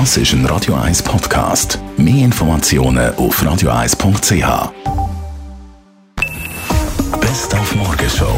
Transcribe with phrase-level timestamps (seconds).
[0.00, 1.78] Das ist ein Radio 1 Podcast.
[1.96, 4.72] Mehr Informationen auf radio1.ch.
[7.20, 8.36] Best auf Morgenshow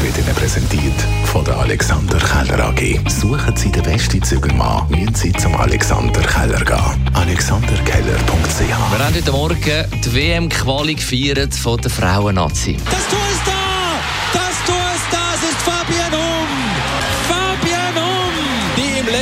[0.00, 3.00] wird Ihnen präsentiert von der Alexander Keller AG.
[3.06, 7.10] Suchen Sie den besten Zügelmann, müssen Sie zum Alexander Keller gehen.
[7.12, 12.78] AlexanderKeller.ch Wir haben heute Morgen die WM-Quali gefeiert von der Frauen-Nazi.
[12.86, 13.27] Das Tor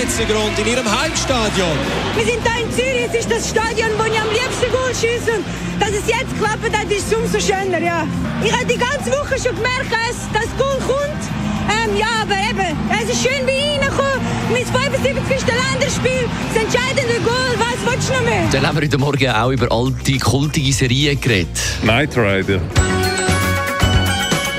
[0.07, 1.77] Die im letzten Grund in ihrem Heimstadion.
[2.15, 5.43] Wir sind da in Zürich, es ist das Stadion, wo ich am liebsten Goal schieße.
[5.81, 8.07] Dass es jetzt klappt, das ist umso schöner, ja.
[8.45, 11.23] Ich habe die ganze Woche schon gemerkt, dass das Goal kommt.
[11.67, 14.21] Ähm, ja, aber eben, es ist schön wie reingekommen.
[14.53, 15.43] Mein 75.
[15.49, 18.45] Länderspiel, das entscheidende Goal, was willst du noch mehr?
[18.53, 21.59] Dann haben wir heute Morgen auch über alte, kultige Serien geredet.
[21.83, 22.61] Knight Rider.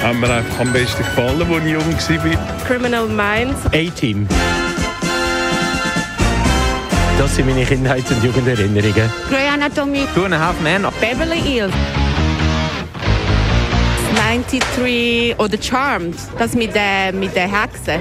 [0.04, 2.66] Hat mir einfach am besten gefallen, als ich jung war.
[2.68, 3.66] Criminal Minds.
[3.68, 4.28] A-Team.
[7.18, 9.12] Das sind meine Kindheits- und Jugenderinnerungen.
[9.30, 10.06] Grey Anatomy.
[10.14, 10.86] Two and a Half Men.
[11.02, 11.74] Beverly Hills.
[14.16, 16.16] 93 oder Charmed.
[16.38, 18.00] Das mit der, mit der Hexe.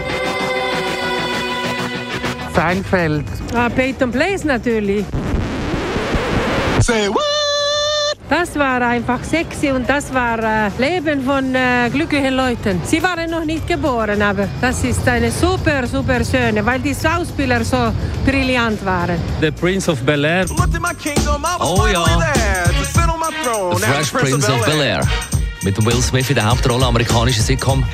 [2.55, 3.25] Seinfeld.
[3.55, 5.05] Ah, Peyton Place natürlich.
[8.29, 12.81] Das war einfach sexy und das war äh, Leben von äh, glücklichen Leuten.
[12.85, 17.65] Sie waren noch nicht geboren, aber das ist eine super, super schöne, weil die Schauspieler
[17.65, 17.93] so
[18.25, 19.17] brillant waren.
[19.41, 20.47] The Prince of Bel Air.
[21.61, 22.05] Oh ja.
[23.77, 25.07] The Fresh Prince of Bel-Air.
[25.63, 27.85] Mit dem Will Smith in der Hauptrolle amerikanischer Sitcom.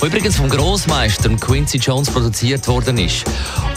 [0.00, 3.24] Übrigens vom Grossmeister Quincy Jones produziert worden ist.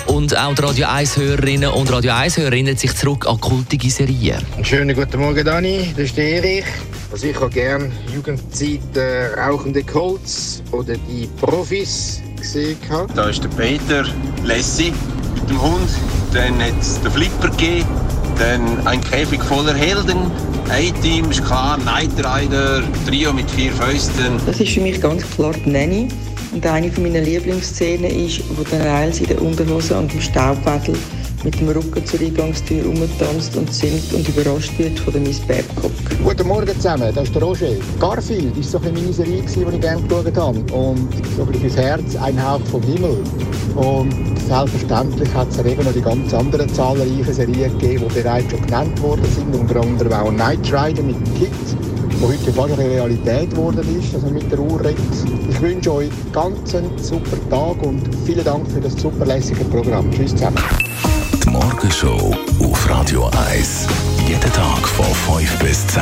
[0.05, 4.38] Und auch die Radio 1-Hörerinnen und Radio 1-Hörer erinnern sich zurück an kultige Serien.
[4.61, 5.91] Schönen guten Morgen, Dani.
[5.95, 6.66] Das ist der Erich.
[7.11, 12.78] Also ich habe gerne Jugendzeit äh, rauchende Colts oder die Profis gesehen.
[13.16, 14.06] Da ist der Peter
[14.44, 14.94] Lessi
[15.33, 15.89] mit dem Hund.
[16.33, 17.89] Dann hat es den Flipper gegeben.
[18.37, 20.31] Dann ein Käfig voller Helden.
[20.69, 24.39] A-Team ist klar, Knight Rider, Trio mit vier Fäusten.
[24.45, 26.07] Das ist für mich ganz klar die Nanny.
[26.53, 30.95] Und eine meiner Lieblingsszenen ist, wo der Niles in der Unterhose an dem Staubwedel
[31.44, 35.91] mit dem Rücken zur Eingangstür rumtanzt und singt und überrascht wird von der Miss Babcock.
[36.23, 37.73] Guten Morgen zusammen, das ist der Roger.
[38.00, 40.59] Garfield war so ein meine Serie, die ich gerne geschaut habe.
[40.73, 43.23] Und so ein bisschen fürs Herz, ein Hauch vom Himmel.
[43.75, 44.13] Und
[44.51, 49.01] selbstverständlich hat es eben noch die ganz anderen zahlreichen Serien gegeben, die bereits schon genannt
[49.01, 49.56] worden sind.
[49.56, 51.51] Unter anderem auch Knight Rider mit dem Kid,
[52.19, 54.81] wo heute fast eine Realität geworden ist, man mit der Uhr.
[55.50, 60.12] Ich wünsche euch ganz einen super Tag und vielen Dank für das super lässige Programm.
[60.12, 60.57] Tschüss zusammen.
[61.45, 63.88] Die Morgenshow auf Radio 1.
[64.28, 66.01] Jeden Tag von 5 bis 10.